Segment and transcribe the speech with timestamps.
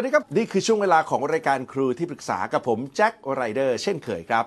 [0.00, 4.44] วัสดีครับ นี่คือช่วงเวลาของรายการครูที่ปรึกษากับผมแจ็คไรเดอร์เช่นเคยครับ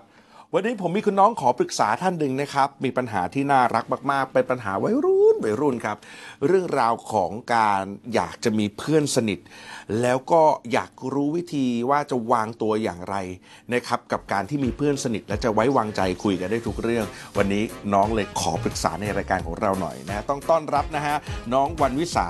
[0.54, 5.98] วันนี้ผมมีคุณน้องขอปรึกษาท่านหนึ่งนะครับ มีปัญหาที่น่ารักมาก ๆ เป็นปัญหาวัยรุ่นวัยรุ่นครับ
[6.48, 7.84] เรื่องราวของการ
[8.14, 9.40] อยากจะมีเพื่อนสนิท
[10.02, 13.16] แล้วก็อยากรู้วิธีว่าจะวางตัวอย่างไร
[13.73, 17.06] นะครับ กับการที่มีเพื่อนสนิท และจะไว้วางใจคุยกันได้ทุกเรื่อง
[17.38, 21.16] วันนี้น้องเลยขอปรึกษาในรายการของเราหน่อยนะต้องต้อนรับนะฮะ
[21.54, 22.28] น้องวันวิสา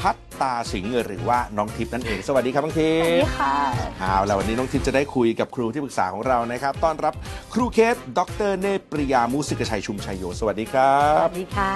[0.00, 3.54] พัตตาสิงห์หรือว่าน้องทิพย์นั่นเอง สวัสดีครับน้องทิสวัสพดีย์ค่ะ
[4.00, 7.14] เอาแล้ววันนี้น้องทิพย์จะได้คุยกับครูที่ปรึกษาของเรานะครับ ต้อนรับ
[7.52, 8.20] ครูเคส ด
[8.50, 11.72] รเนตรปริยามูสิกชัยชุมชัยโย สวัสดีครัสบวัสดีค่ะ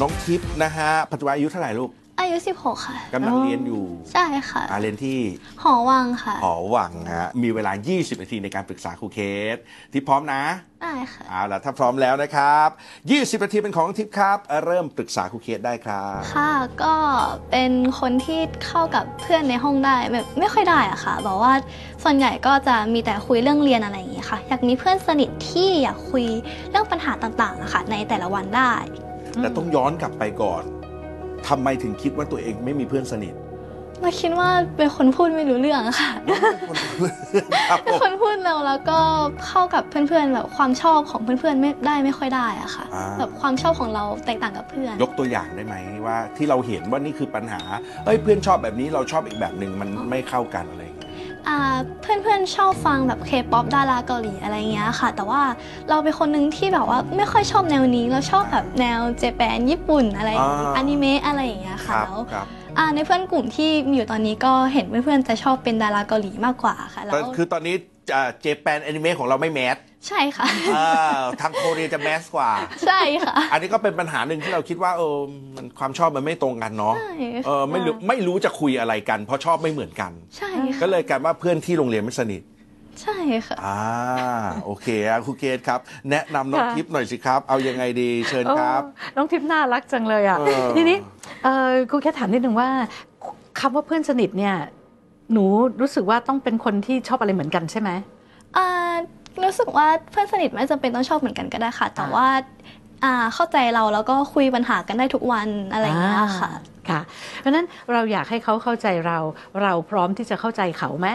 [0.00, 5.18] น้องทิพย์นะฮะ ปัจจุบันอายุเท่าไหร่ลูก อายุ16 ค่ะ กำลังอ๋อเรียนอยู่ใช่ค่ะอาเรียนที่
[5.62, 9.18] หอวังค่ะ หอวังฮะมีเวลา 20 นาทีในการปรึกษาครูเค
[9.54, 9.56] ส
[9.92, 10.42] ที่พร้อมนะ
[10.82, 12.68] ได้ค่ะเอาล่ะถ้าพร้อมแล้วนะครับ
[13.06, 16.94] 20 นาทีเป็นของน้องทิพย์ครับ เริ่มปรึกษาครูเคสได้ครับค่ะก็
[17.50, 21.52] เป็นคนที่เข้ากับเพื่อนในห้องได้แบบไม่ค่อยได้อะค่ะบอกว่า
[22.02, 26.26] ส่วนใหญ่ก็จะมีแต่คุยเรื่องเรียนอะไรอย่างเงี้ยค่ะ อยากมีเพื่อนสนิทที่อยากคุย
[26.70, 28.72] เรื่องปัญหาต่างๆอะค่ะในแต่ละวันได้
[29.42, 30.62] แต่ต้องย้อนกลับไปก่อน
[31.48, 33.34] ทำไมถึงคิดว่าตัวเองไม่มีเพื่อนสนิท
[34.02, 36.10] เราคิดว่าเป็นคนพูดไม่รู้เรื่องอะค่ะ
[37.70, 38.98] ครับผเป็นมคนพูดเร็วแล้วก็
[39.46, 45.74] เข้ากับเพื่อนๆแบบความชอบของเพื่อนๆไม่ได้ไม่ค่อยได้อะค่ะ อ่า แบบความชอบของเราแตกต่างกับเพื่อน ยกตัวอย่างได้ไหม
[46.06, 47.60] ว่าที่เราเห็นว่านี่คือปัญหา
[48.04, 50.85] เอ้ยเพื่อนชอบแบบนี้เราชอบอีกแบบหนึ่งมันไม่เข้ากันอะไรอย่าง
[51.46, 55.40] เงี้ยอ่าเพื่อนๆชอบฟังแบบเคป๊อปดาราเกาหลีอะไรเงี้ยค่ะ แต่ว่า
[55.90, 62.46] เราเป็นคนหนึ่งที่แบบว่าไม่ค่อยชอบแนวนี้ เราชอบแบบแนวเจแปนญี่ปุ่นอะไรอย่างงี้อ่าอนิเมะอะไรอย่างเงี้ยคค่ะรับแล้วครับ
[62.78, 67.74] อ่าในเพื่อนกลุ่มที่มีอยู่ตอนนี้ก็เห็นเพื่อนๆจะชอบเป็นดาราเกาหลีมากกว่าค่ะแล้แต่วคือตอนนี้
[68.40, 69.76] เจแปนแอนิเมะของเราไม่แมส
[70.08, 70.46] ใช่ค่ะ
[70.76, 70.88] อ่า
[71.40, 72.50] ทางโคเรียจะแมสกว่า
[72.86, 75.16] ใช่ค่ะ อันนี้ก็เป็นปัญหาหนึ่งที่เราคิดว่าเออ
[75.54, 77.12] มันความชอบมันไม่ตรงกันเนาะใช่
[77.46, 80.50] เออไม่รู้ไม่รู้จะคุยอะไรกัน เพราะชอบไม่เหมือนกัน ใช่
[80.80, 82.42] ก็ค่ะเลยกลายว่าเพื่อนที่โรงเรียนไม่สนิท
[83.02, 83.82] ใช่ค่ะ อ่า
[84.64, 85.80] โอเคอะครูเกตครับ
[86.10, 90.96] แนะนำน้องค่ะ ทิพย์หน่อยสิครับ เอายังไงดีเชิญครับโอ้น้องทิพย์น่ารักจังเลยอะ เออ ทีนี้
[91.44, 92.68] เอ่อครูแค่ถามนิดนึงว่า
[93.60, 94.54] คำว่าเพื่อนสนิทเนี่ย
[95.32, 95.44] หนู
[95.80, 97.90] รู้สึกว่าต้องเป็นคนที่ชอบอะไรเหมือนกันใช่ไหม
[98.56, 98.66] อ่า
[99.44, 102.28] รู้สึกว่าเพื่อนสนิทไม่จำเป็นต้องชอบเหมือนกันก็ได้ค่ะ แต่อ่าว่า
[103.04, 107.00] อ่าเข้าใจเราแล้วก็คุยปัญหากันได้ทุกวันอะไรอย่างเงี้ยค่ะอ่าค่ะ
[107.40, 109.18] เพราะฉะนั้นเราอยากให้เขาเข้าใจเรา
[109.62, 111.08] เราพร้อมที่จะเข้าใจเขาไหม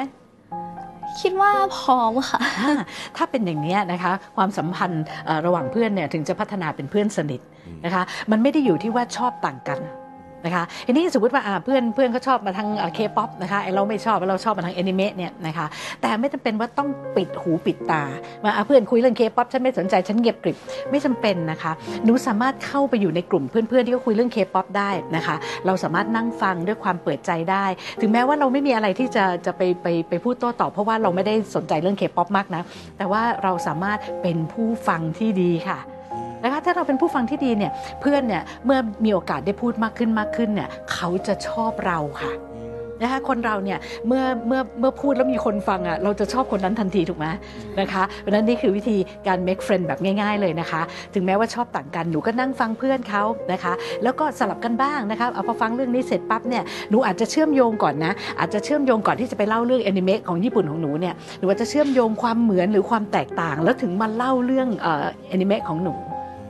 [1.22, 2.74] คิดว่าพร้อมค่ะอ่า
[3.18, 7.42] ถ้าเป็นอย่างนี้ยนะคะ ความสัมพันธ์เอ่อระหว่างเพื่อนเนี่ยถึงจะพัฒนาเป็นเพื่อนสนิท
[7.86, 9.80] นะคะ มันไม่ได้อยู่ที่ว่าชอบต่างกัน
[10.46, 15.66] นะคะทีนี้สมมติว่าเพื่อนเพื่อนเขาชอบมาทางเคป๊อปนะคะไอเราไม่ชอบเราชอบมาทางแอนิเมะเนี่ยนะคะ
[16.02, 18.04] แต่ไม่จำเป็นว่าต้องปิดหูปิดตา
[18.44, 20.58] มาอะเพื่อนคุยเรื่องเคป๊อปฉันไม่สนใจฉันเงียบกริบ
[20.92, 21.72] ไม่จำเป็นนะคะ
[22.06, 25.36] หนูสามารถเข้าไปอยู่ในกลุ่มเพื่อนๆที่เขาคุยเรื่องเคป๊อปได้นะคะ
[25.66, 27.66] เราสามารถนั่งฟังด้วยความเปิดใจได้
[28.02, 32.62] ถึงแม้ว่าเราไม่มีอะไรที่จะจะไปไปไปพูดโต้ตอบเพราะว่าเราไม่ได้สนใจเรื่องเคป๊อปมากนะ
[32.98, 35.80] แต่ว่าเราสามารถเป็นผู้ฟังที่ดีค่ะ
[36.44, 37.72] นะคะถ้าเราเป็นผู้ฟังที่ดีเนี่ย
[38.02, 42.34] เพื่อนเนี่ยเมื่อมีโอกาสได้พูดมากขึ้นมากขึ้นเนี่ยเขาจะชอบเราค่ะ
[43.04, 47.28] นะคะคนเราเนี่ยเมื่อเมื่อเมื่อพูดแล้วมีคนฟังอะเราจะชอบคนนั้นทันทีถูกไหม
[47.80, 48.98] นะคะเพราะฉะนั้นนี่คือวิธี
[49.28, 50.82] การ make friend แบบง่าย ๆ เลยนะคะ
[51.14, 65.96] ถึงแม้ว่าชอบต่างกันหนูก็นั่งฟังเพื่อนเขานะคะ แล้วก็สลับกันบ้างนะคะเอาพอฟังเรื่องนี้เสร็จปั๊บเนี่ยหนูอาจจะเชื่อมโยงก่อนนะอาจจะเชื่อมโยงก่อนที่จะไปเล่าเรื่องแอนิเมะของญี่ปุ่นของหนูเนี่ยหนูอาจจะเชื่อมโยงความเหมือนหรือความแตกต่าง แล้วถึงมาเล่าเรื่องเอ่อแอนิเมะของหนู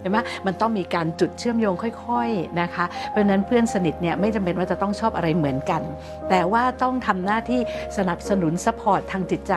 [0.01, 5.81] เห็นไหมมันต้องมีการจุดเชื่อมโยงค่อยๆนะคะ เพราะนั้นเพื่อนสนิทเนี่ยไม่จำเป็นว่าจะต้องชอบอะไรเหมือนกัน
[6.29, 7.61] แต่ว่าต้องทำหน้าที่
[7.97, 9.53] สนับสนุน support ทางจิตใจ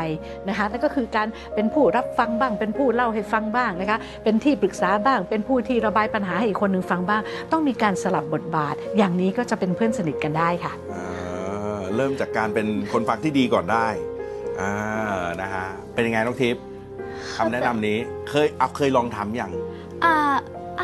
[0.48, 10.72] นะคะนั่นก็คือการเป็นผู้รับฟังบ้าง เป็นผู้เล่าให้ฟังบ้างนะคะเป็นที่ปรึกษาบ้าง เป็นผู้ที่ระบายปัญหาให้อีกคนหนึ่งฟังบ้าง ต้องมีการสลับบทบาท อย่างนี้ก็จะเป็นเพื่อนสนิทกันได้ค่ะ
[11.96, 13.86] เริ่มจากการเป็นคนฟังที่ดีก่อนได้
[14.60, 14.72] อ่า
[15.42, 16.62] นะฮะเป็นยังไงน้องทิพย์
[17.36, 17.98] คำแนะนำนี้
[18.28, 19.52] เคยเอาเคยลองทำอย่าง
[20.04, 20.14] อ่า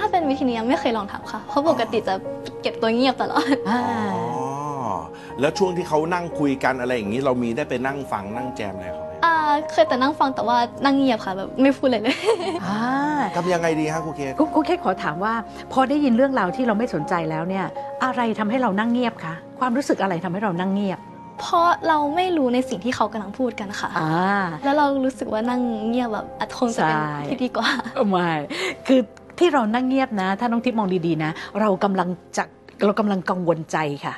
[0.01, 2.15] ถ้าเป็นวิธีนี้ยังไม่เคยลองทำค่ะ เพราะปกติจะ
[2.63, 3.81] เก็บตัวเงียบตลอดอ่า
[4.15, 4.47] อ๋อ
[5.41, 9.35] แล้วช่วงที่เขานั่งคุยกันอะไรอย่างนี้ เรามีได้ไปนั่งฟังนั่งแจมอะไรเขาไหมอ่า
[9.73, 12.17] เคยแต่นั่งฟังแต่ว่านั่งเงียบค่ะแบบไม่พูดเลยเลย
[12.67, 12.81] อ่า
[13.37, 15.35] ทำยังไงดีฮะครูเคสครูครูแค่ขอถามว่า
[15.73, 17.65] พอได้ยินเรื่องราวที่เราไม่สนใจแล้วเนี่ย
[18.05, 20.99] อะไรทำให้เรานั่งเงียบคะความรู้สึกอะไรทำให้เรานั่งเงียบ
[21.41, 27.69] เพราะเราไม่รู้ในสิ่งที่เขากำลังพูดกันค่ะ อ่าแล้วเรารู้สึกว่านั่งเงียบแบบอาจคงจะเป็นใช่ที่ดีกว่า
[28.11, 28.31] ไม่
[28.87, 29.01] คือ
[29.39, 32.45] ที่เรานั่งเงียบนะ ถ้าน้องทิพย์มองดีๆนะ เรากำลังจะ
[32.85, 34.15] เรากำลังกังวลใจค่ะ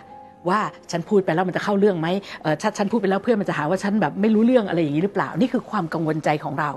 [0.48, 0.60] ว่า
[0.90, 2.08] ฉันพูดไปแล้วมันจะเข้าเรื่องไหม
[2.42, 6.70] เออถ้าฉันพูดไปแล้วเพื่อนมันจะหาว่าฉันแบบไม่รู้เรื่องอะไรอย่างนี้หรือเปล่า นี่คือความกังวลใจของเรา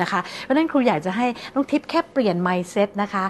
[0.00, 3.24] นะคะเพราะฉะนั้นครูอยากจะให้น้องทิพย์แค่เปลี่ยน mindset นะคะ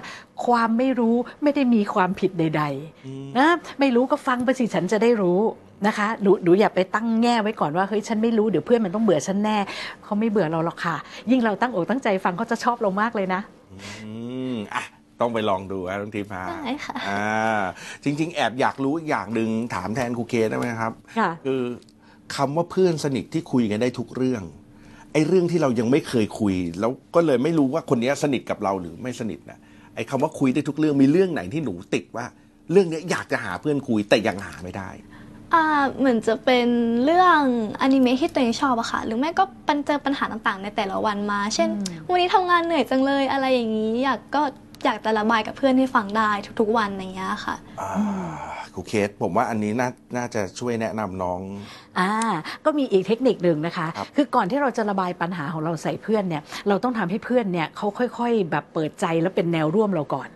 [0.45, 3.49] ความไม่รู้ไม่ได้มีความผิดใดๆนะ
[3.79, 5.39] ไม่รู้ก็ฟังไปสิฉันจะได้รู้
[5.87, 9.57] นะคะหนูหนูอย่าไปตั้งแง่ไว้ก่อนว่าเฮ้ยฉันไม่รู้เดี๋ยวเพื่อนมันต้องเบื่อฉันแน่
[10.03, 10.95] เขาไม่เบื่อเราหรอกค่ะ
[11.31, 13.41] ยิ่งเราตั้งอกตั้งใจฟังเขาจะชอบเรามากเลยนะ
[14.03, 14.11] อื
[14.53, 14.83] มอะ
[15.19, 17.61] ต้องไปลองดูนะน้องทีพาได้ค่ะอ่า
[18.03, 21.61] จริง ๆ แอบอยากรู้อีกอย่างหนึ่งถามแทนครูเคได้ไหมครับ ค่ะคือ
[22.35, 24.43] คำว่าเพื่อนสนิทที่คุยกันได้ทุกเรื่อง
[25.13, 29.59] ไอ้เรื่องที่เรายังไม่เคยคุย แล้วก็เลยไม่รู้ว่าคนนี้สนิทกับเราหรือไม่สนิทนะ
[29.95, 32.25] ไอ้คำว่าคุยได้ทุกเรื่องมีเรื่องไหนที่หนูติดว่า
[32.71, 34.89] เรื่องเนี้ยอยากจะหาเพื่อนคุยแต่ยังหาไม่ได้
[35.53, 35.63] อ่า
[35.99, 36.67] เหมือนจะเป็น
[37.05, 37.39] เรื่อง
[37.81, 41.69] อนิเมะที่ตัวเองชอบอะค่ะ หรือไม่ก็ปัญเจอปัญหาต่างๆ ในแต่ละวันมา เช่น
[42.09, 44.41] วันนี้ทำงานเหนื่อยจังเลยอะไรอย่างนี้ อยากก็
[44.85, 47.91] อยากจะระบายกับเพื่อนให้ฟังได้ทุกๆวันอย่างเงี้ยค่ะ อ่า
[48.73, 51.39] ครูเคสผมว่าอันนี้น่าน่าจะช่วยแนะนำน้อง
[51.99, 52.11] อ่า
[52.65, 60.29] ก็มีอีกเทคนิคหนึ่งนะคะ ครับ คือก่อนที่เราจะระบายปัญหาของเราใส่เพื่อนเนี่ย เราต้องทำให้เพื่อนเนี่ยเขาค่อย ๆ แบบเปิดใจแล้วเป็นแนวร่วมเราก่อน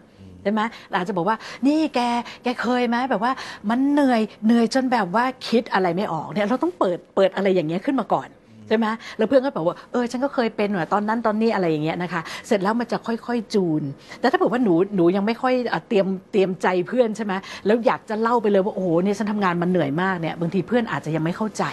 [0.44, 1.38] ใช่ไหมเราอาจจะบอกว่า
[1.68, 2.00] นี่แก
[2.44, 3.32] แกเคยไหมแบบว่า
[3.70, 8.30] มันเหนื่อยเหนื่อยจนแบบว่าคิดอะไรไม่ออกเนี่ยเราต้องเปิดเปิดอะไรอย่างเงี้ยขึ้นมาก่อน
[8.68, 8.86] ใช่ไหม
[9.18, 13.84] แล้วเพื่อนก็บอกว่าเออฉันก็เคยเป็นว่ะตอนนั้นตอนนี้อะไรอย่างเงี้ยนะคะ เสร็จแล้วมันจะค่อยๆจูน
[14.20, 15.54] แต่ถ้าเผื่อว่าหนูหนูยังไม่ค่อย
[15.88, 17.34] เตรียมเตรียมใจเพื่อนใช่ไหม
[17.66, 21.64] แล้วอยากจะเล่าไปเลยว่าโอ้โหเนี่ยฉันทำงานมันเหนื่อยมากเนี่ยบางทีเพื่อนอาจจะยังไม่เข้าใจ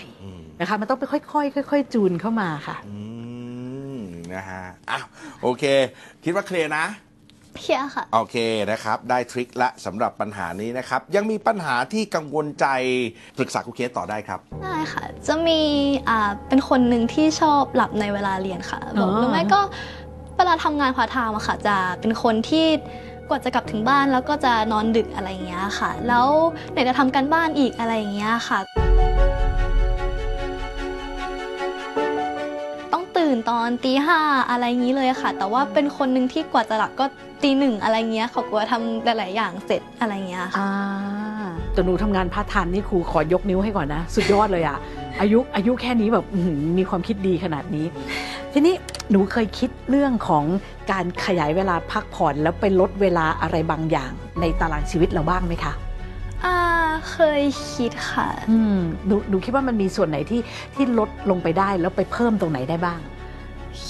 [0.60, 2.98] นะคะมันต้องไปค่อยๆค่อยๆจูนเข้ามาค่ะอื
[3.96, 4.00] ม
[4.32, 5.04] นะฮะอ้าว
[5.42, 5.64] โอเค
[6.24, 6.84] คิดว่าเคลียร์นะ
[7.54, 8.36] เพียค่ะ โอเค
[8.70, 12.66] นะครับ ได้ทริคละสำหรับปัญหานี้นะครับ ยังมีปัญหาที่กังวลใจ
[13.38, 15.60] ปรึกษาครูเคสต่อได้ครับ ได้ค่ะ จะมี
[16.08, 19.60] อ่าเป็นคนหนึ่งที่ชอบหลับในเวลาเรียนค่ะบอกอ๋อหรือไม่ก็
[20.36, 22.66] เวลาทำงานพาร์ทไทม์อะค่ะ จะเป็นคนที่
[23.28, 26.26] กว่าจะกลับถึงบ้านแล้วก็จะนอนดึกอะไรอย่างเงี้ยค่ะ แล้ว
[26.72, 29.09] ไหนจะทำการบ้านอีกอะไรอย่างเงี้ยค่ะ
[33.30, 37.04] ต้องตื่นตอนตีห้าอะไรอย่างนี้เลยค่ะ แต่ว่าเป็นคนหนึ่งที่กว่าจะหลับก็
[37.42, 40.70] ตีหนึ่งอะไรเงี้ยเขากว่าทำหลายๆอย่างเสร็จอะไรเงี้ยค่ะอ่า
[41.72, 44.78] แต่หนูทำงานพาร์ทไทม์นี่ครูขอยกนิ้วให้ก่อนนะ สุดยอดเลยอะ
[45.20, 47.86] อายุอายุแค่นี้แบบอื้อหือมีความคิดดีขนาดนี้
[48.52, 48.74] ทีนี้
[49.10, 50.44] หนูเคยคิดเรื่องของ
[50.92, 54.10] การขยายเวลาพักผ่อนแล้วไปลดเวลาอะไรบางอย่าง
[54.40, 55.72] ในตารางชีวิตเราบ้างไหมคะ
[56.44, 56.56] อ่า
[57.10, 57.42] เคย
[57.74, 60.40] คิดค่ะ อืมหนูหนูคิดว่ามันมีส่วนไหนที่
[60.74, 63.00] ที่ลดลงไปได้แล้วไปเพิ่มตรงไหนได้บ้าง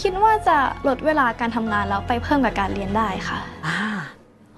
[0.00, 0.56] คิดว่าจะ
[0.88, 3.81] ลดเวลาการทำงานแล้วไปเพิ่มกับการเรียนได้ค่ะอ่า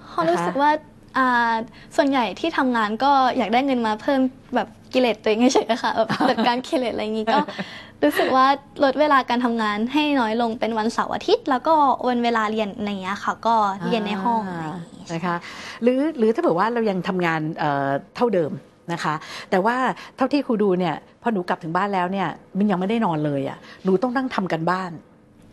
[0.09, 0.71] เพราะรู้สึกว่า
[1.17, 1.53] อ่า
[1.95, 4.19] ส่วนใหญ่ที่ทำงานก็อยากได้เงินมาเพิ่ม
[4.55, 7.39] แบบกิเลสตัวเองเฉยๆค่ะแบบจัดการกิเลสอะไรอย่างนี้ก็
[8.03, 8.47] รู้สึกว่า
[8.83, 11.73] ลดเวลาการทำงานให้น้อยลงเป็นวันเสาร์อาทิตย์ แล้วก็
[12.07, 13.55] วันเวลาเรียนอะไรอย่างเงี้ยค่ะ ก็
[13.87, 15.35] เรียนในห้องอะไรอย่างงี้นะคะ
[15.81, 18.51] หรือหรือถ้าเผื่อว่าเรายังทำงานเอ่อเท่าเดิม
[18.93, 19.13] นะคะ
[19.49, 19.75] แต่ว่า
[20.17, 22.27] เท่าที่ครูดูเนี่ยพอหนูกลับถึงบ้านแล้วเนี่ย
[22.57, 24.91] มันยังไม่ได้นอนเลยอะ่ะหนูต้องนั่งทำกันบ้าน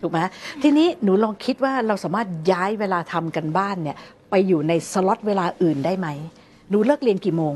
[0.03, 0.19] ถูกไหม
[0.63, 3.97] ทีนี้หนูลองคิดว่าเราสามารถย้ายเวลาทำกันบ้านเนี่ย
[4.31, 6.09] ไปอยู่ในสล็อตเวลาอื่นได้ไหม
[6.71, 7.55] หนูเลิกเรียนกี่โมง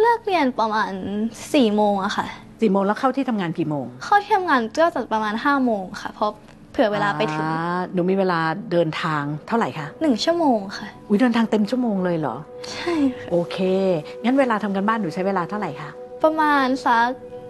[0.00, 0.90] เลิกเรียนประมาณ
[1.32, 2.26] 4ี่โมงอะค่ะ
[2.60, 6.32] สี่โมงแล้วเข้าที่ทำงานกี่โมง เข้าที่ทำงานก็จะประมาณ5้าโมงค่ะเพราะ
[6.72, 8.40] เผื่อเวลาไปถึงอ่าหนูมีเวลา
[8.72, 12.36] เดินทางเท่าไหร่คะหนึ่งชั่วโมงค่ะอุ้ยเดินทางเต็มชั่วโมงเลยเหรอ
[12.72, 13.58] ใช่ค่ะโอเค
[14.24, 15.90] งั้นเวลาทำกันบ้านหนูใช้เวลาเท่าไหร่คะ
[16.22, 17.08] ประมาณสัก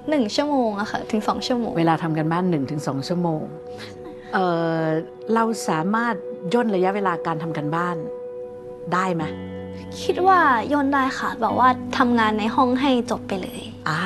[0.09, 2.45] หนึ่งชั่วโมงอะค่ะถึงสองชั่วโมง เวลาทำกันบ้าน
[2.77, 3.43] 1-2ชั่วโมง
[4.33, 4.45] เอ่
[4.81, 4.85] อ
[5.35, 6.15] เราสามารถ
[6.55, 7.97] ย่นระยะเวลาการทำกันบ้าน
[8.93, 9.23] ได้ไหม
[10.03, 10.41] คิดว่า
[10.73, 11.69] ย่นได้ค่ะแบบว่า
[11.99, 14.03] ทำงานในห้องให้จบไปเลยอ่า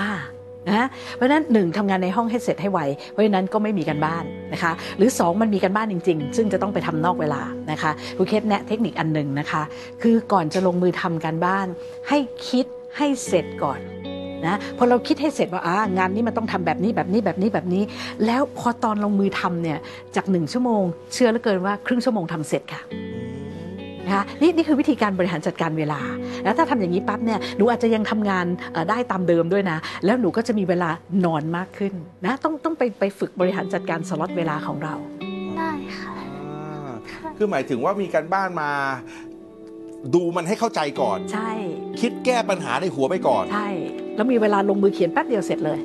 [0.68, 9.62] นะเพราะฉะนั้นหนึ่งทำงานในห้องให้เสร็จให้ไวเพราะฉะนั้นก็ไม่มีกันบ้านนะคะ หรือ 2 มันมีกันบ้านจริง ๆ ซึ่งจะต้องไปทำนอกเวลานะคะครูเคสแนะเทคนิคอันหนึ่งนะคะ
[10.02, 11.66] คือก่อนจะลงมือทำการบ้าน
[12.08, 12.66] ให้คิด
[12.96, 13.80] ให้เสร็จก่อน
[14.46, 17.82] นะพอเราคิดให้เสร็จว่าอ่างานนี้มันต้องทำแบบนี้แบบนี้แบบนี้แบบนี้
[18.26, 19.78] แล้วพอตอนลงมือทำเนี่ย
[20.16, 20.82] จากหนึ่งชั่วโมง
[21.12, 22.82] เชื่อเหลือเกินว่าครึ่งชั่วโมงทำเสร็จค่ะ
[24.06, 26.00] นะคะนี่นี่คือวิธีการบริหารจัดการเวลา
[26.44, 30.90] แล้วถ้าทำอย่างนี้ปั๊บเนี่ยหนูอาจจะยังทำงานเอ่อได้ตามเดิมด้วยนะ แล้วหนูก็จะมีเวลา
[31.24, 31.92] นอนมากขึ้น
[32.24, 34.94] นะต้องต้องไปไปฝึกบริหารจัดการสล็อตเวลาของเรา
[35.58, 36.14] ได้ค่ะ
[36.84, 36.96] อ่า
[37.36, 38.70] คือหมายถึงว่ามีการบ้านมา
[40.14, 41.50] ดูมันให้เข้าใจก่อน ใช่
[42.00, 43.70] คิดแก้ปัญหาในหัวไปก่อน ใช่
[44.16, 45.80] แล้วมีเวลาลงมือเขียนแป๊บเดียวเสร็จเลย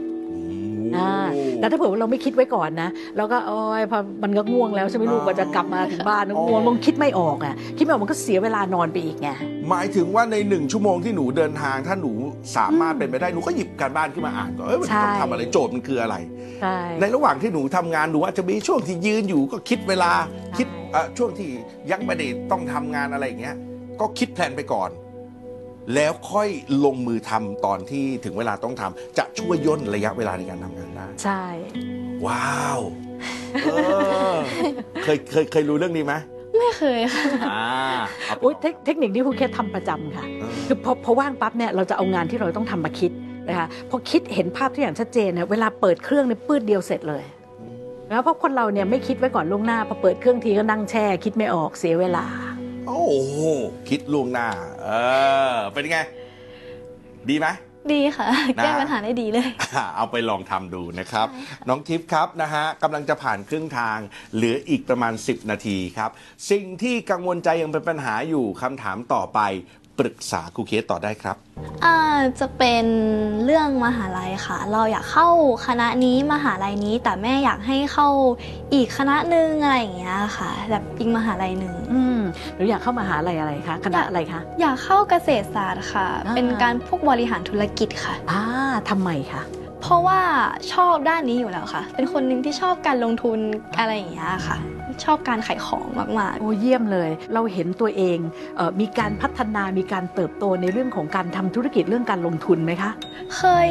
[0.97, 1.27] อ่า
[1.59, 9.29] แต่ถ้าเผื่อว่าเราไม่คิดไว้ก่อนนะเราก็โอ้ยพอมันก็ง่วงแล้วใช่ไหมลูกกว่าจะกลับมาถึงบ้านง่วงมันคิดไม่ออกอะคิดไม่ออกมันก็เสียเวลานอนไปอีกไง
[9.69, 12.11] หมายถึงว่าในหนึ่งชั่วโมงที่หนูเดินทาง ถ้าหนู
[12.57, 16.15] สามารถเป็นไปได้หนูก็หยิบการบ้านขึ้นมาอ่านก่อนเอ้ยมันใช่ต้องทำอะไรโจทย์มันคืออะไร
[16.61, 21.49] ใช่ในระหว่างที่หนูทำงานหนูอาจจะมีช่วงที่ยืนอยู่ก็คิดเวลาใช่คิดเอ่อช่วงที่
[21.91, 23.55] ยังไม่ได้ต้องทำงานอะไรอย่างเงี้ย
[23.99, 24.89] ก็คิดแผนไปก่อน
[25.95, 26.49] แล้วค่อย
[26.85, 31.43] ลงมือทำตอนที่ถึงเวลาต้องทำจะช่วยย่นระยะเวลาในการทำงานได้ ใช่
[32.25, 32.79] ว้าว
[33.63, 33.67] เอ
[34.33, 34.35] อ
[35.03, 36.13] เคยเคยเคยรู้เรื่องนี้ไหม
[36.59, 37.65] ไม่เคยค่ะอ่า
[38.25, 43.11] เอาไปอุ๊ยเทคเทคนิคที่ครูเคสทำประจำค่ะ เออ คือพอพอว่างปั๊บเนี่ยเราจะเอางานที่เราต้องทำมาคิด
[43.47, 47.23] นะคะพอคิดเห็นภาพทุกอย่างชัดเจนเนี่ยเวลาเปิดเครื่องเนี่ยปืดเดียวเสร็จเลย
[48.11, 52.25] นะเพราะคนเราเนี่ยไม่คิดไว้ก่อนล่วงหน้าพอเปิดเครื่องทีก็นั่งแช่ คิดไม่ออกเสียเวลา
[52.87, 53.37] โอ้โห
[53.89, 54.47] คิดล่วงหน้า
[54.83, 54.89] เอ
[55.53, 55.97] อ เป็นไง
[57.29, 57.47] ดีไหม
[57.93, 63.97] ดีค่ะนะแก้ปัญหาได้ดีเลยอ่าเอาไปลองทำดูนะครับใช่ค่ะน้องทิพย์ครับนะฮะกำลังจะผ่านครึ่งทาง
[64.35, 66.09] เหลืออีกประมาณ 10 นาทีครับ
[66.51, 69.39] สิ่งที่กังวลใจยังเป็นปัญหาอยู่คำถามต่อไป
[69.99, 71.35] ปรึกษาครูเคสต่อได้ครับ
[71.85, 71.97] อ่า
[72.39, 72.85] จะเป็น
[73.45, 75.27] เรื่องมหาลัยค่ะ เราอยากเข้า
[75.67, 78.07] คณะนี้มหาลัยนี้ แต่แม่อยากให้เข้า
[78.73, 82.19] อีกคณะหนึ่งอะไรอย่างเงี้ยค่ะ แบบอีกมหาลัยหนึ่งอืม
[82.55, 88.41] หนูอยากเข้ามหาลัยอะไรคะคณะอะไรคะอยากเข้าเกษตรศาสตร์ค่ะอ่าเป็นการพวกบริหารธุรกิจค่ะอ่า
[88.89, 89.41] ทำไมคะ
[89.81, 90.19] เพราะว่า
[90.73, 93.39] ชอบด้านนี้อยู่แล้วค่ะ เป็นคนหนึ่งที่ชอบการลงทุน
[93.79, 94.57] อะไรอย่างเงี้ยค่ะ
[95.05, 95.87] ชอบการขายของ
[96.19, 98.17] มากโอ้เยี่ยมเลย เราเห็นตัวเอง
[98.57, 103.69] เออมีการพัฒนามีการเติบโตในเรื่องของการทำธุรกิจเรื่องการลงทุนไหมคะๆเคย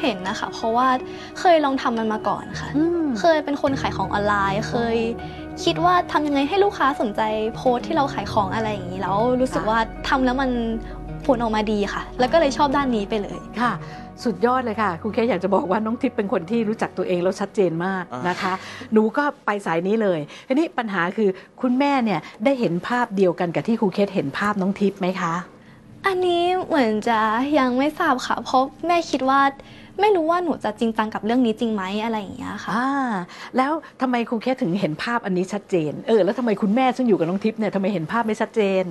[0.00, 0.88] เห็นนะคะ เพราะว่า
[1.40, 4.96] เคยลองทำมันมาก่อนค่ะ อืม เคยเป็นคนขายของออนไลน์ เคย
[5.64, 7.20] คิดว่าทำยังไงให้ลูกค้าสนใจ
[7.56, 9.78] โพสต์ที่เราขายของอะไรอย่างนี้แล้วรู้สึกว่า
[10.08, 10.50] ทำแล้วมัน
[11.26, 13.72] ผลออกมาดีค่ะ แล้วก็เลยชอบด้านนี้ไปเลย ค่ะ
[14.24, 18.52] สุดยอดเลยค่ะครูเคอยากจะบอกว่าน้องทิพย์เป็นคนที่รู้จักตัวเองแล้วชัดเจนมากอ่านนะคะ
[18.92, 21.28] หนูก็ไปสายนี้เลยทีนี้ปัญหาคือ
[21.62, 25.34] คุณแม่เนี่ยได้เห็นภาพเดียวกันกับที่ครูเคสเห็นภาพน้องทิพย์ไหมคะ
[26.06, 27.18] อันนี้เหมือนจะ
[27.58, 29.40] ยังไม่ทราบค่ะ เพราะแม่คิดว่า
[30.00, 32.88] ไม่รู้ว่าหนูจะจริงจังกับเรื่องนี้จริงไหมอะไรอย่างเงี้ยค่ะอ่า
[33.56, 38.84] แล้วทำไมครูเคสถึงเห็นภาพอันนี้ชัดเจน เออแล้วทำไมคุณแม่ซึ่งอยู่กับน้องทิพย์เนี่ยทำไมเห็นภาพไม่ชัดเจน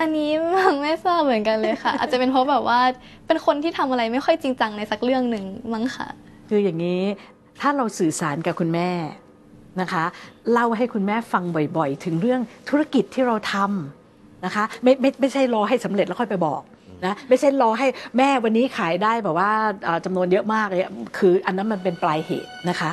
[0.00, 2.80] อันนี้ยังไม่ทราบเหมือนกันเลยค่ะ อาจจะเป็นเพราะแบบว่า
[3.26, 6.08] เป็นคนที่ทำอะไรไม่ค่อยจริงจังในสักเรื่องหนึ่งมั้งค่ะ
[6.48, 7.00] คืออย่างนี้
[7.60, 8.90] ถ้าเราสื่อสารกับคุณแม่
[9.80, 10.04] นะคะ
[10.52, 11.44] เล่าให้คุณแม่ฟัง
[11.76, 16.62] บ่อยๆ ถึงเรื่องธุรกิจที่เราทำนะคะไม่ไม่ไม่ใช่รอให้สำเร็จแล้วค่อยไปบอก
[17.04, 17.86] นะไม่ใช่รอให้
[18.18, 19.50] แม่วันนี้ขายได้แบบว่า
[20.04, 20.82] จำนวนเยอะมากเลย
[21.18, 22.90] คืออันนั้นมันเป็นปลายเหตุนะคะ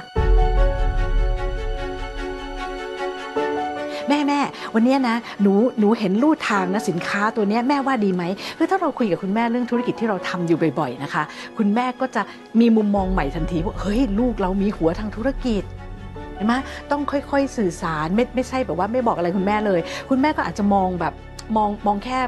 [4.09, 4.39] แม่แม่
[4.75, 8.23] วันเนี้ยนะหนูหนูเห็นลู่ทางนะสินค้าตัวเนี้ยแม่ว่าดีไหม
[8.57, 11.23] คือถ้าเราคุยกับคุณแม่เรื่องธุรกิจที่เราทำอยู่บ่อยๆนะคะ
[11.57, 12.21] คุณแม่ก็จะ
[12.59, 15.63] มีมุมมองใหม่ทันทีว่าเฮ้ยลูกเรามีหัวทางธุรกิจ
[16.35, 16.53] เห็นไหม
[16.91, 21.13] ต้องค่อยๆสื่อสารไม่ไม่ใช่แบบว่าไม่บอกอะไรคุณแม่เลย คุณแม่ก็อาจจะมองแบบ
[21.55, 22.19] มองมองแค่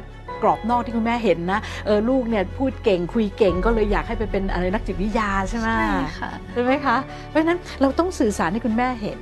[0.43, 6.97] กรอบนอกที่คุณแม่เห็นนะเออลูกเนี่ยพูดเก่งคุยเก่งก็เลยอยากให้ไปเป็นอะไรนักจิตวิทยาใช่ไหมใช่ค่ะใช่ไหมคะ
[7.29, 9.19] เพราะฉะนั้นเราต้องสื่อสารให้คุณแม่เห็น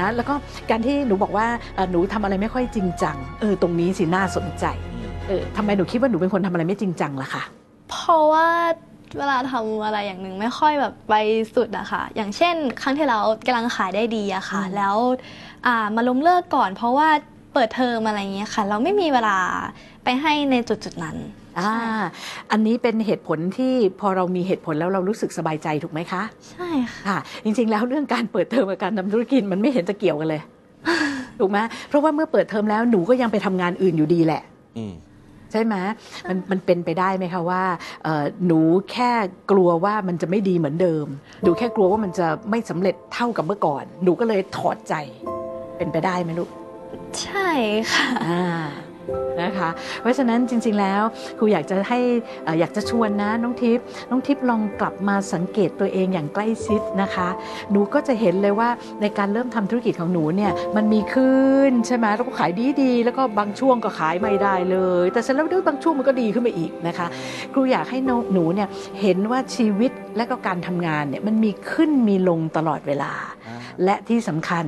[0.00, 0.34] นะแล้วก็
[0.70, 4.64] การที่หนูบอกว่าเอ่อหนูทำอะไรไม่ค่อยจริงจังเออตรงนี้สิน่าสนใจ
[5.28, 7.42] เออทำไมหนูคิดว่าหนูเป็นคนทำอะไรไม่จริงจังล่ะคะ
[7.90, 8.48] เพราะว่า
[9.18, 11.14] เวลาทำอะไรอย่างหนึ่งไม่ค่อยแบบไป
[11.54, 14.96] สุดอะค่ะ อย่างเช่น ครั้งที่เรากำลังขายได้ดีอะค่ะอืมแล้ว
[15.66, 17.08] อ่ามาล้มเลิกก่อน เพราะว่า
[17.54, 19.38] เปิดเทอมอะไรเงี้ยค่ะ เราไม่มีเวลา
[20.04, 21.16] ไปให้ในจุดจุดๆนั้น
[21.60, 21.74] อ่า
[22.50, 30.42] อันนี้เป็นเหตุผลที่พอเรามีเหตุผลแล้วเรารู้สึกสบายใจถูกไหมคะ ใช่ค่ะค่ะ จริงๆแล้วเรื่องการเปิดเทอมกับการทำธุรกิจมันไม่เห็นจะเกี่ยวกันเลย
[31.40, 34.42] ถูกไหมเพราะว่าเมื่อเปิดเทอมแล้วหนูก็ยังไปทำงานอื่นอยู่ดีแหละ
[34.78, 34.94] อืม
[35.52, 35.74] ใช่ไหม
[36.28, 37.62] มันมันเป็นไปได้ไหมคะว่า
[38.04, 38.60] เอ่อหนู
[38.92, 39.10] แค่
[39.50, 41.06] กลัวว่ามันจะไม่ดีเหมือนเดิม
[41.42, 44.94] หนูแค่กลัวว่ามันจะไม่สำเร็จเท่ากับเมื่อก่อน หนูก็เลยถอดใจ
[45.76, 46.48] เป็นไปได้ไหมลูก
[47.22, 47.50] ใช่
[47.92, 48.42] ค่ะ อ่า
[49.42, 49.68] นะคะ
[50.00, 51.02] เพราะฉะนั้นจริง ๆแล้ว
[51.38, 52.00] ครูอยากจะให้
[52.44, 57.28] เอ่ออยากจะชวนนะน้องทิพย์น้องทิพย์ลองกลับมาสังเกตตัวเองอย่างใกล้ชิดนะคะ
[57.70, 58.68] หนูก็จะเห็นเลยว่า
[59.00, 62.50] ในการเริ่มทำธุรกิจของหนูเนี่ยมันมีขึ้นใช่ไหมแล้วก็ขาย
[62.82, 67.06] ดีๆแล้วก็บางช่วงก็ขายไม่ได้เลย แต่เสร็จแล้วด้วยบางช่วงมันก็ดีขึ้นมาอีกนะคะ
[67.52, 68.68] ครูอยากให้น้องหนูเนี่ย
[69.00, 73.12] เห็นว่าชีวิตและก็การทำงานเนี่ยมันมีขึ้นมีลงตลอดเวลา
[73.84, 74.64] และที่สำคัญ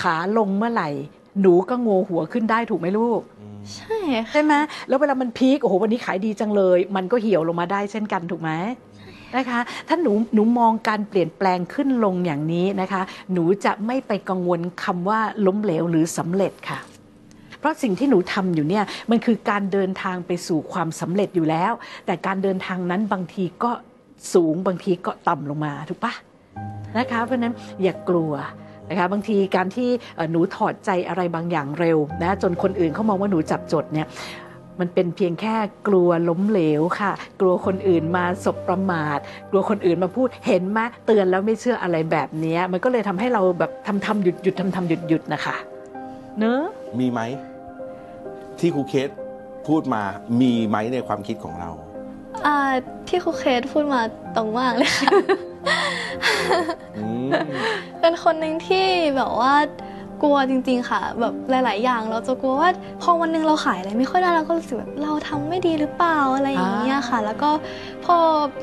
[0.00, 0.90] ขาลงเมื่อไหร่
[1.40, 3.20] หนูก็โงหัวขึ้นได้ถูกไหมลูก
[3.74, 4.52] ใช่ค่ะใช่ไหม
[4.88, 8.50] แล้วเวลามันพีคโอ้โหวันนี้ขายดีจังเลย มันก็เหี่ยวลงมาได้เช่นกันถูกไหม
[9.36, 13.02] นะคะถ้าหนูหนูมองการเปลี่ยนแปลงขึ้นลงอย่างนี้นะคะ
[13.32, 16.78] หนูจะไม่ไปกังวลคำว่าล้มเหลวหรือสำเร็จค่ะ
[17.58, 21.72] เพราะสิ่งที่หนูทำอยู่เนี่ยมันคือการเดินทางไปสู่ความสำเร็จอยู่แล้ว
[22.06, 23.70] แต่การเดินทางนั้นบางทีก็
[24.34, 26.12] สูงบางทีก็ต่ำลงมาถูกปะ
[26.98, 28.32] นะคะเพราะฉะนั้นอย่ากลัว
[28.92, 34.08] นะคะบางทีการที่เอ่อหนูถอดใจอะไรบางอย่างเร็วนะจนคนอื่นเขามองว่าหนูจับจดเนี่ย
[34.80, 35.54] มันเป็นเพียงแค่
[35.88, 39.18] กลัวล้มเหลวค่ะ กลัวคนอื่นมาสบประมาท
[39.50, 45.56] กลัวคนอื่นมาพูดเห็นไหมเตือนแล้วไม่เชื่ออะไรแบบเนี้ยมันก็เลยทำให้เราแบบทำทำหยุดหยุดทำทำหยุดหยุดนะคะ
[46.38, 46.62] เนอะ
[46.98, 47.20] มีไหม
[48.58, 49.08] ที่ครูเคส
[49.68, 50.02] พูดมา
[50.40, 51.70] มีไหมในความคิดของเรา
[52.46, 52.56] อ่า
[53.08, 54.00] ที่ครูเคสพูดมา
[54.36, 55.18] ตรงมากเลยค่ะอื
[55.48, 55.51] ม
[58.00, 59.54] เป็นคนหนึ่งที่แบบว่า
[60.22, 62.70] กลัวจริง ๆ ค่ะ แบบหลาย ๆ อย่าง เราจะกลัวว่า
[63.02, 67.50] พอวันหนึงเราขายอะไรไม่ค่อยได้เราก็รู้สึกแบบเราทำไม่ดีหรือเปล่าอะไรอย่างเงี้ยค่ะ แล้วก็
[68.04, 68.16] พอ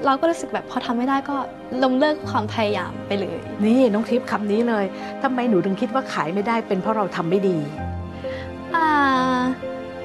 [0.05, 1.35] เราก็รู้สึกแบบพอทำไม่ได้ก็
[1.83, 4.85] ล้มเลิกความพยายามไปเลย นี่น้องทิพย์คำนี้เลย
[5.23, 7.57] ทำไมหนูถึงคิดว่าขายไม่ได้เป็นเพราะเราทำไม่ดี
[8.75, 8.87] อ่า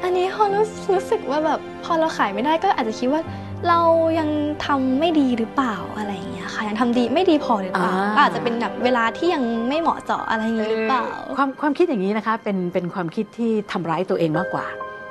[0.02, 3.22] อันนี้พอรู้รู้สึกว่าแบบพอเราขายไม่ได้ก็อาจจะคิดว่า
[3.68, 3.80] เรา
[4.18, 4.28] ยัง
[4.66, 11.04] ทำไม่ดีหรือเปล่าอะไรอย่างเงี้ย ค่ะยังทำดีไม่ดีพอหรือเปล่าอ่าก็อาจจะเป็นแบบเวลาที่ยังไม่เหมาะเจาะอะไรอย่างงี้หรือเปล่า
[11.36, 14.66] ความความคิดอย่างนี้นะคะเป็นเป็นความคิดที่ทำร้ายตัวเองมากกว่า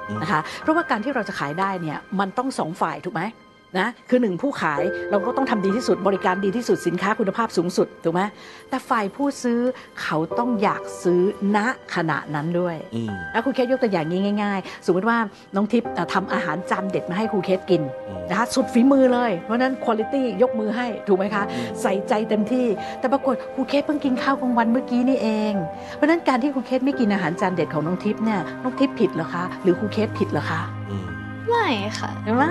[0.09, 3.21] อืมนะคะเพราะว่าการที่เราจะขายได้เนี่ยมันต้องสองฝ่ายถูกไหม
[3.79, 8.21] นะคือหนึ่งผู้ขายเราก็ต้องทำดีที่สุดบริการดีที่สุดสินค้าคุณภาพสูงสุดถูกไหม
[8.69, 9.59] แต่ฝ่ายผู้ซื้อ
[10.01, 11.21] เขาต้องอยากซื้อ
[11.55, 11.57] ณ
[11.95, 15.17] ขณะนั้นด้วยอืมแล้วครูเคสยกตัวอย่างนี้ง่าย ๆ สมมติว่า
[15.55, 22.67] น้องทิพย์เอ่อทำอาหารจานเด็ดมาให้ครูเคสกินอืมนะคะสุดฝีมือเลย เพราะฉะนั้นคุณภาพยกมือให้ถูกไหมคะอืมใส่ใจเต็มที่
[22.99, 25.53] แต่ปรากฏครูเคสเพิ่งกินข้าวกลางวันเมื่อกี้นี่เอง
[25.95, 31.05] เพราะฉะนั้นการที่ครูเคสไม่กินอาหารจานเด็ดของน้องทิพย์เนี่ยน้องทิพย์ผิดเหรอคะหรือครูเคสผิดเหรอคะอืม
[31.49, 31.67] ไม่
[31.99, 32.45] ค่ะเห็นไหม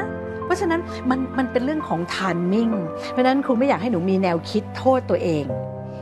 [0.45, 0.81] เพราะฉะนั้น
[1.11, 2.71] มันมันเป็นเรื่องของ timing
[3.11, 5.45] เพราะฉะนั้นครูไม่อยากให้หนูมีแนวคิดโทษตัวเอง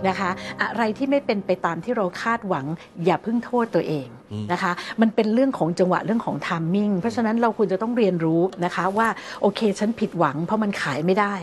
[0.08, 0.30] นะคะ
[0.62, 2.66] อะไรที่ไม่เป็นไปตามที่เราคาดหวัง
[3.04, 9.08] อย่าเพิ่งโทษตัวเองอืมนะคะ มันเป็นเรื่องของจังหวะเรื่องของทามมิ่งเพราะฉะนั้นเราควรจะต้องเรียนรู้นะคะว่า
[9.40, 11.34] โอเคฉันผิดหวัง เพราะมันขายไม่ได้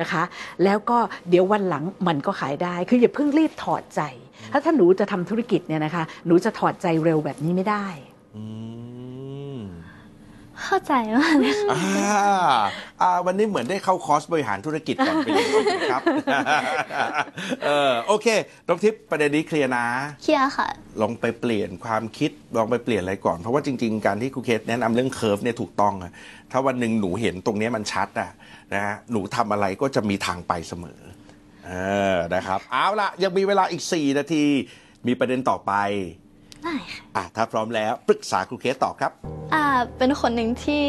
[0.00, 0.22] นะคะ
[0.64, 4.00] แล้วก็เดี๋ยววันหลังมันก็ขายได้ คืออย่าเพิ่งรีบถอดใจ
[4.52, 7.86] ถ้าถ้าหนูจะทำธุรกิจเนี่ยนะคะหนูจะถอดใจเร็วแบบนี้ไม่ได้
[8.36, 8.44] อื
[8.78, 8.79] ม
[10.64, 12.22] เข้าใจมากเลยค่ะอ่า
[13.02, 16.02] อ่าวันนี้เหมือนได้เข้าคอร์สบริหารธุรกิจก่อนไปเลยนะครับ
[17.64, 18.26] เออโอเค
[18.68, 19.86] น้องทิพย์ประเด็นนี้เคลียร์นะ
[20.22, 20.68] เคลียร์ค่ะ
[21.00, 26.12] ลองไปเปลี่ยนความคิดลองไปเปลี่ยนอะไรก่อน เพราะว่าจริง ๆ การที่ครูเคสแนะนำเรื่อง curve เนี่ยถูกต้องอะ
[26.52, 28.30] ถ้าวันหนึ่งหนูเห็นตรงเนี้ยมันชัดอะ
[28.74, 31.00] นะฮะหนูทำอะไรก็จะมีทางไปเสมอ
[31.66, 31.72] เอ
[32.14, 34.44] อนะครับ เอาละยังมีเวลาอีก 4 นาที
[35.06, 35.72] มีประเด็นต่อไป
[36.64, 39.12] ได้ค่ะอะถ้าพร้อมแล้วปรึกษาครูเคสตอบครับ
[39.54, 39.64] อ่า
[39.98, 40.84] เป็นคนหนึ่งที่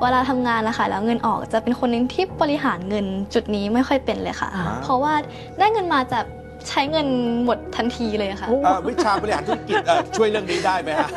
[0.00, 5.14] เวลาทำงานนะคะแล้วเงินออกจะเป็นคนหนึ่งที่บริหารเงินจุดนี้ไม่ค่อยเป็นเลยค่ะ อ่า เพราะว่า
[5.58, 6.20] ได้เงินมาจะ
[6.68, 7.08] ใช้เงิน
[7.44, 11.08] หมดทันทีเลยค่ะโอ้เอ่อวิชาบริหารธุรกิจเอ่อช่วยเรื่องนี้ได้ไหมฮะ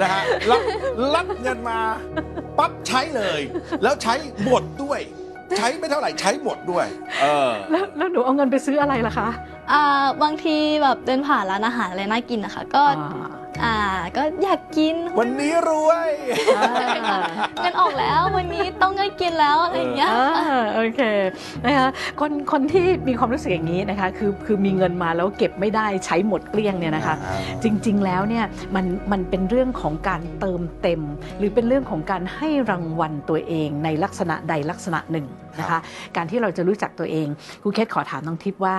[0.00, 0.62] นะฮะรับ
[1.14, 1.78] รับเงินมา
[2.58, 3.40] ปั๊บใช้เลย
[3.82, 5.00] แล้วใช้หมดด้วย
[5.58, 6.86] ใช้ไม่เท่าไหร่ใช้หมดด้วย
[7.20, 9.28] เออ แล้วแล้วหนูเอาเงินไปซื้ออะไรล่ะคะ
[9.72, 13.30] อ่าบางทีแบบเดินผ่านร้านอาหารอะไรน่ากินนะคะ ก็อ่า
[13.64, 13.76] อ่า
[14.16, 16.10] ก็อยากกินวันนี้รวย
[17.60, 21.00] เงินออกแล้ววันนี้ต้องเงินกินแล้วอะไรอย่างเงี้ยอ่าโอเค
[21.64, 21.88] นะคะ
[22.20, 27.14] คนคนที่มีความรู้สึกอย่างนี้นะคะคือคือมีเงินมาแล้วเก็บไม่ได้ใช้หมดเกลี้ยงเนี่ยนะคะ
[27.62, 28.44] จริง ๆ แล้วเนี่ย
[28.74, 31.00] มันมันเป็นเรื่องของการเติมเต็ม
[31.38, 35.26] หรือเป็นเรื่องของการให้รางวัลตัวเองในลักษณะใดลักษณะหนึ่ง
[35.58, 35.82] นะครัคะบ
[36.16, 37.26] การที่เราจะรู้จักตัวเอง
[37.62, 38.76] ครูเคสขอถามน้องทิพย์ว่า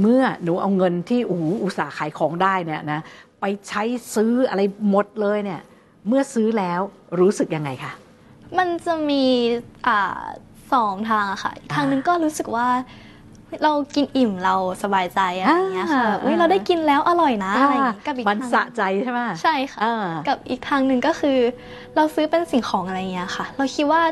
[0.00, 3.00] เมื่อหนูเอาเงินที่โอ้โหอุตสาห์ขายของได้เนี่ยนะ
[3.40, 3.82] ไปใช้
[4.14, 5.60] ซื้ออะไรหมดเลยเนี่ย
[6.08, 6.80] เมื่อซื้อแล้ว
[7.20, 7.92] รู้สึกยังไงคะ
[8.58, 9.24] มันจะมี
[9.86, 10.20] อ่า
[10.72, 12.68] สองทางอะค่ะอีกทางหนึงก็รู้สึกว่า
[13.64, 21.38] เรากินอิ่มเราสบายใจอะไรอย่างเงี้ยค่ะอ่า เฮ้ยเราได้กินแล้วอร่อยนะอะไรอย่างงี้กับอีกมันทางสะใจใช่ไหมใช่ค่ะ อ่า กับอีกทางหนึ่งก็คือ
[21.96, 24.02] เราซื้อเป็นสิ่งของอะไรเงี้ยค่ะ เราคิดว่า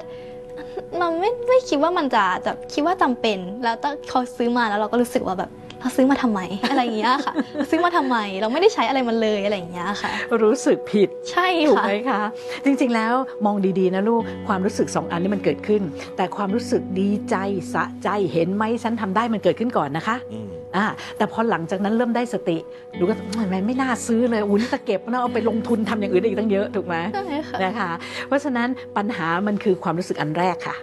[0.98, 10.10] เราไม่ไม่คิดว่ามันจะจะคิดว่าจำเป็น แล้วตอนเขาซื้อมาแล้วเราก็รู้สึกว่าแบบ เราซื้อมาทำไมอะไรอย่างเงี้ยค่ะเราซื้อมาทำไมเราไม่ได้ใช้อะไรมันเลยอะไรอย่างเงี้ยค่ะ
[10.44, 12.22] รู้สึกผิดใช่ถูกค่ะไหมคะ
[12.64, 13.14] จริงๆแล้ว
[13.46, 15.82] มองดีๆนะลูกความรู้สึกสองอันนี้มันเกิดขึ้น
[16.16, 17.36] แต่ความรู้สึกดีใจ
[17.74, 20.86] สะใจเห็นไหมฉันทำได้มันเกิดขึ้นก่อนนะคะอืมอ่า
[21.16, 22.58] แต่พอหลังจากนั้นเริ่มได้สติ
[22.96, 27.90] หนูก็ทำไมไม่น่าซื้อเลยอุ้ยจะเก็บนะเอาไปลงทุนทำอย่างอื่นอีกตั้งเยอะถูกไหมใช่ค่ะนะคะ
[28.26, 30.76] เพราะฉะนั้นปัญหามันคือความรู้สึกอันแรกค่ะ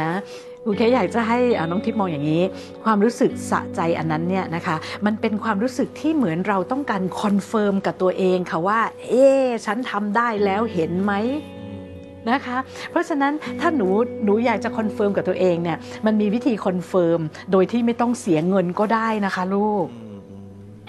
[0.00, 0.10] นะ
[0.64, 2.42] ครูแค่อยากจะให้อ่าน้องทิพย์มองอย่างนี้
[2.84, 11.12] ความรู้สึกสะใจอันนั้นเนี่ยนะคะ มันเป็นความรู้สึกที่เหมือนเราต้องการ confirm กับตัวเองค่ะว่า เอ๊ะฉันทำได้แล้วเห็นไหม
[12.30, 12.58] นะคะ
[12.90, 13.88] เพราะฉะนั้นถ้าหนู
[14.24, 17.20] หนูอยากจะ confirm กับตัวเองเนี่ยมันมีวิธี confirm
[17.52, 20.42] โดยที่ไม่ต้องเสียเงินก็ได้นะคะลูกอืมอืม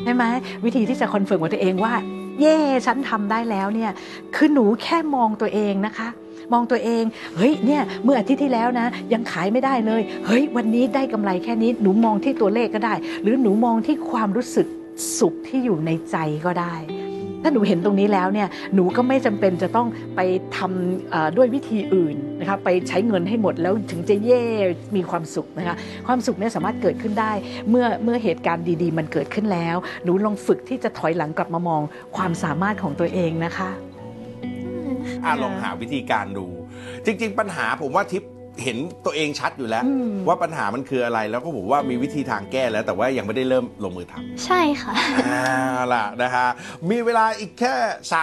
[0.03, 0.23] ใช่ไหม
[0.65, 1.93] วิธีที่จะ confirm กับตัวเองว่า
[2.41, 3.91] เย่ฉันทำได้แล้วเนี่ย
[4.35, 6.07] คือหนูแค่มองตัวเองนะคะ
[6.53, 7.03] มองตัวเอง
[7.37, 14.67] เฮ้ยเนี่ยเมื่ออาทิตย์ที่แล้วนะ ยังขายไม่ได้เลย เฮ้ย วันนี้ได้กำไรแค่นี้หนูมองที่ตัวเลขก็ได้ หรือหนูมองที่ความรู้สึก
[15.17, 16.75] สุขที่อยู่ในใจก็ได้
[17.43, 20.19] ถ้าหนูเห็นตรงนี้แล้วเนี่ยหนูก็ไม่จำเป็นจะต้องไป
[20.57, 24.43] ทำด้วยวิธีอื่นนะคะไปใช้เงินให้หมดแล้วถึงจะเย่
[24.95, 25.75] มีความสุขนะคะ
[26.07, 27.31] ความสุขเนี่ยสามารถเกิดขึ้นได้
[27.69, 31.81] เมื่อเมื่อเหตุการณ์ดี ๆ มันเกิดขึ้นแล้ว หนูลองฝึกที่จะถอยหลังกลับมามอง
[32.17, 33.69] ความสามารถของตัวเองนะคะ
[35.25, 36.47] อะลองหาวิธีการดู
[37.05, 38.23] จริง ๆ ปัญหาผมว่าทิพย์
[38.63, 39.83] เห็นตัวเองชัดอยู่แล้ว
[40.27, 44.93] ว่าปัญหามันคืออะไรแล้วก็ผมว่ามีวิธีทางแก้แล้ว แต่ว่ายังไม่ได้เริ่มลงมือทำใช่ค่ะ
[45.27, 45.45] อ่า
[45.93, 46.47] ล่ะนะฮะ
[46.89, 47.75] มีเวลาอีกแค่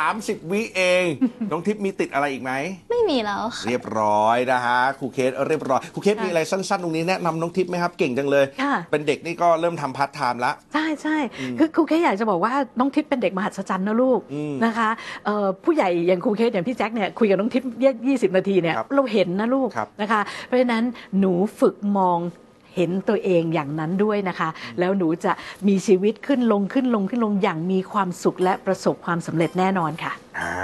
[0.03, 1.05] 30 วิเอง
[1.51, 2.53] น้องทิพย์มีติดอะไรอีกไหม
[2.90, 11.16] ไม่มีแล้วค่ะเรียบร้อยนะฮะครูเคสเรียบร้อยครูเคสมีอะไรสั้นๆ ตรงนี้แนะนำน้องทิพย์ไหมครับเก่งจังเลย ค่ะ เป็นเด็กนี่ก็เริ่มทำพาร์ทไทม์ละ ใช่ใช่
[11.59, 14.88] คือครูเคสอยากจะบอกว่าน้องทิพย์เป็นเด็กมหัศจรรย์นะลูกอืมนะคะ
[15.25, 17.68] เอ่อผู้ใหญ่อย่างครูเคสอย่างพี่แจ็คเนี่ยคุยกับน้องทิพย์
[18.09, 20.85] ยี่สิบนาทีเนี่ยครับเราเห็นนะลูกครับ นะคะเพราะฉะนั้น
[21.19, 22.21] หนูฝึกมอง
[22.79, 25.33] เห็นตัวเองอย่างนั้นด้วยนะคะ แล้วหนูจะ
[25.69, 30.55] มีชีวิตขึ้นลงขึ้นลงขึ้นลงอย่างมีความสุขและประสบความสำเร็จแน่นอนค่ะ อ่า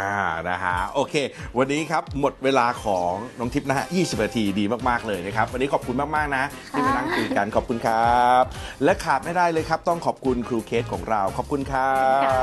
[0.48, 1.14] นะฮะ โอเค
[1.58, 8.42] วันนี้ครับ หมดเวลาของน้องทิพย์นะฮะ 20 นาทีดีมาก ๆ เลยนะครับ วันนี้ขอบคุณมาก ๆ นะ ที่มานั่งคุยกัน ขอบคุณครับ
[8.84, 12.34] และขาดไม่ได้เลยครับ ต้องขอบคุณครูเคสของเรา ขอบคุณครับอ่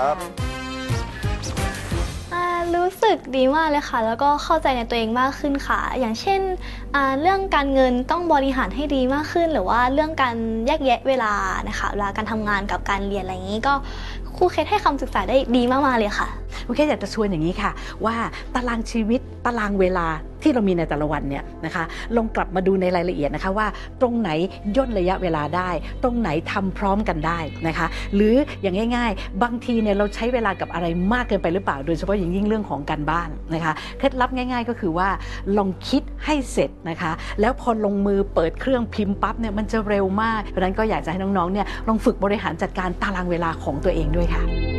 [0.68, 0.69] า
[2.78, 6.42] รู้สึกดีมากเลยค่ะ แล้วก็เข้าใจในตัวเองมากขึ้นค่ะ อย่างเช่น
[7.22, 10.36] เรื่องการเงินต้องบริหารให้ดีมากขึ้น หรือว่าเรื่องการ
[10.68, 11.34] แยกแยะเวลา
[11.68, 13.74] นะคะเวลาการทำงานกับการเรียนอะไรอย่างนี้ก็
[14.36, 16.28] ครูเคสให้คำศึกษาได้ดีมากๆเลยค่ะ
[16.70, 17.72] โอเคอยากจะชวนอย่างนี้ค่ะ
[18.06, 18.16] ว่า
[18.56, 20.08] ตารางชีวิตตารางเวลา
[20.44, 21.84] ที่เรามีในแต่ละวันเนี่ยนะคะ
[22.16, 23.68] ลองกลับมาดูในรายละเอียดนะคะว่า
[24.02, 24.30] ตรงไหน
[24.76, 25.70] ย่นระยะเวลาได้
[26.04, 35.10] ตรงไหนทำพร้อมกันได้นะคะ หรืออย่างง่าย ๆ บางทีเนี่ยเราใช้เวลากับอะไรมากเกินไปหรือเปล่า โดยเฉพาะอย่างยิ่งเรื่องของการบ้านนะคะเคล็ดลับง่าย ๆ ก็คือว่า
[35.58, 44.79] ลองคิดให้เสร็จนะคะ แล้วพอลงมือเปิดเครื่องพิมพ์ปั๊บเนี่ยมันจะเร็วมากเพราะนั้นก็อยากจะให้น้องๆเนี่ยลองฝึกบริหารจัดการตารางเวลาของตัวเองด้วยค่ะ